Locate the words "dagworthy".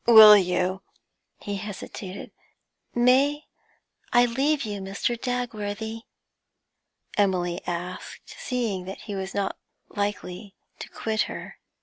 5.15-6.05